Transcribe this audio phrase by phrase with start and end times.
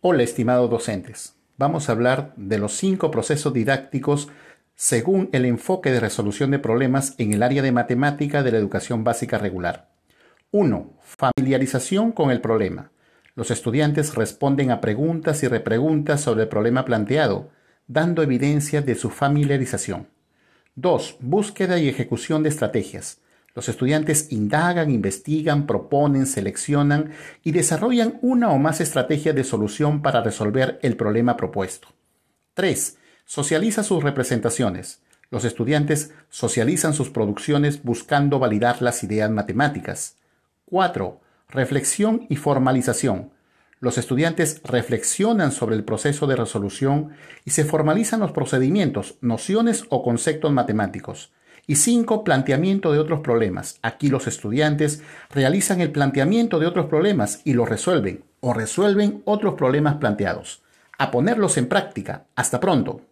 [0.00, 1.34] Hola, estimados docentes.
[1.56, 4.28] Vamos a hablar de los cinco procesos didácticos
[4.76, 9.02] según el enfoque de resolución de problemas en el área de matemática de la educación
[9.02, 9.88] básica regular.
[10.52, 10.92] 1.
[11.00, 12.92] Familiarización con el problema.
[13.34, 17.50] Los estudiantes responden a preguntas y repreguntas sobre el problema planteado,
[17.88, 20.06] dando evidencia de su familiarización.
[20.76, 21.16] 2.
[21.18, 23.20] Búsqueda y ejecución de estrategias.
[23.54, 27.10] Los estudiantes indagan, investigan, proponen, seleccionan
[27.42, 31.88] y desarrollan una o más estrategias de solución para resolver el problema propuesto.
[32.54, 32.98] 3.
[33.24, 35.02] Socializa sus representaciones.
[35.30, 40.16] Los estudiantes socializan sus producciones buscando validar las ideas matemáticas.
[40.66, 41.20] 4.
[41.48, 43.32] Reflexión y formalización.
[43.80, 47.10] Los estudiantes reflexionan sobre el proceso de resolución
[47.44, 51.32] y se formalizan los procedimientos, nociones o conceptos matemáticos.
[51.70, 53.78] Y cinco, planteamiento de otros problemas.
[53.82, 59.54] Aquí los estudiantes realizan el planteamiento de otros problemas y los resuelven o resuelven otros
[59.54, 60.62] problemas planteados.
[60.96, 62.24] A ponerlos en práctica.
[62.34, 63.02] Hasta pronto.